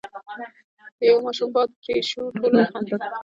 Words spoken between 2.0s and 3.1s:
شو، ټولو وخندل،